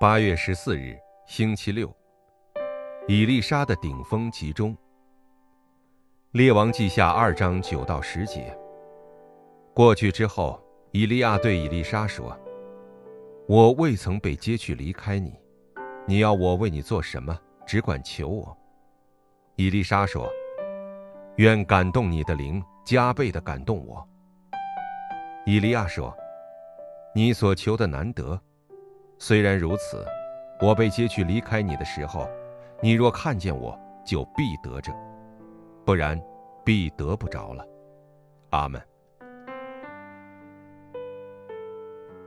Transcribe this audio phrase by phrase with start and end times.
[0.00, 1.94] 八月十四日，星期六。
[3.06, 4.74] 以利沙的顶峰集中。
[6.30, 8.56] 列王记下二章九到十节。
[9.74, 10.58] 过去之后，
[10.92, 12.34] 以利亚对以利沙说
[13.46, 15.38] ：“我未曾被接去离开你，
[16.06, 17.38] 你要我为你做什么？
[17.66, 18.56] 只管求我。”
[19.56, 20.26] 以利沙说
[21.36, 24.08] ：“愿感动你的灵加倍的感动我。”
[25.44, 26.16] 以利亚说
[27.14, 28.40] ：“你所求的难得，
[29.22, 30.04] 虽然如此，
[30.60, 32.28] 我被接去离开你的时候。”
[32.82, 34.90] 你若看见我，就必得着；
[35.84, 36.18] 不然，
[36.64, 37.62] 必得不着了。
[38.52, 38.80] 阿门。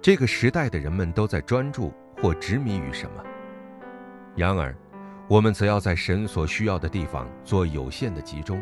[0.00, 3.22] 这个时代的人们都在专注或执迷于什么？
[4.34, 4.74] 然而，
[5.28, 8.58] 我们则要在神所需要的地方做有限的集中，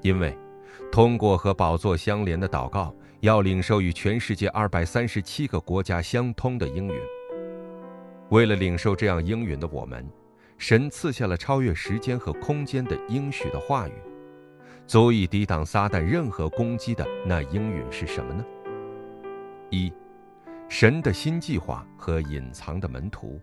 [0.00, 0.34] 因为
[0.90, 6.98] 通过和宝座相连的祷告，要领受与全世界二百三十七个国家相通的应允。
[8.30, 10.06] 为了领受这样应允的我们。
[10.58, 13.92] 神赐下了超越时间和空间的应许的话语，
[14.88, 18.44] 足以抵挡撒旦任何攻击的那应允是什么呢？
[19.70, 19.92] 一，
[20.68, 23.40] 神的新计划和隐藏的门徒。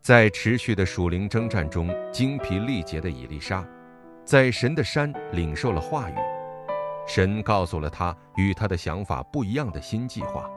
[0.00, 3.66] 在持续的属灵征战中精疲力竭的以丽莎，
[4.24, 6.14] 在神的山领受了话语，
[7.04, 10.48] 神告诉了他与他的想法不一样的新计划，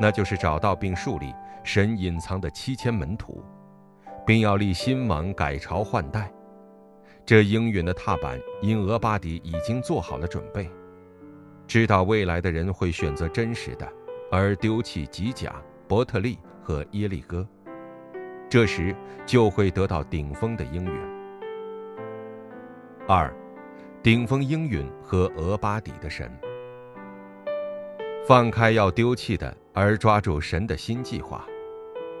[0.00, 3.42] 那就是找到并树立神隐藏的七千门徒。
[4.26, 6.30] 并要立新王改朝换代，
[7.24, 10.70] 这应允的踏板因俄巴底已经做好了准备，
[11.66, 13.90] 知道未来的人会选择真实的，
[14.30, 15.54] 而丢弃吉甲、
[15.88, 17.48] 伯特利和耶利哥，
[18.50, 21.00] 这时就会得到顶峰的应允。
[23.08, 23.34] 二，
[24.02, 26.30] 顶峰应允和俄巴底的神，
[28.26, 31.46] 放开要丢弃的，而抓住神的新计划。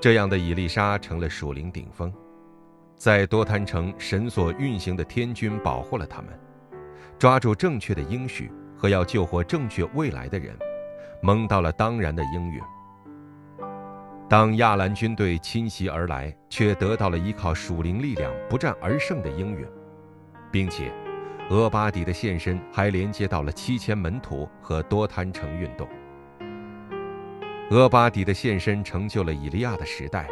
[0.00, 2.12] 这样的以利沙成了属灵顶峰，
[2.96, 6.28] 在多滩城，神所运行的天军保护了他们，
[7.18, 10.56] 抓住正确的应许和要救活正确未来的人，
[11.20, 12.60] 蒙到了当然的应允。
[14.28, 19.66] 当亚兰军队侵袭而来，却得到了依靠属灵力量不战而胜的应允，
[20.52, 20.92] 并且，
[21.50, 25.88] 俄巴底的现身还连接到了七千门徒和多滩城运动。
[27.70, 30.26] 俄巴底的现身成就了以利亚的时代，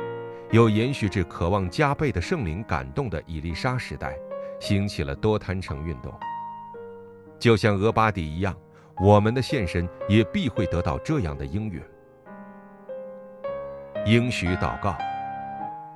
[0.53, 4.17] 又延续至渴望加倍的圣灵感动的以利沙时代，
[4.59, 6.11] 兴起了多摊城运动。
[7.39, 8.57] 就像俄巴底一样，
[8.99, 11.83] 我们的现身也必会得到这样的应允。
[14.07, 14.97] 应许祷告：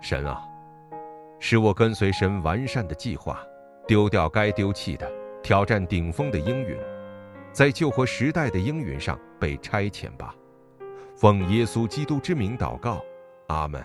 [0.02, 0.42] 神啊，
[1.38, 3.40] 使我跟随神完善的计划，
[3.86, 5.10] 丢掉该丢弃的，
[5.42, 6.76] 挑战顶峰的应允，
[7.50, 10.34] 在救活时代的应允上被差遣吧。
[11.20, 13.04] 奉耶稣基督之名祷告，
[13.48, 13.84] 阿门。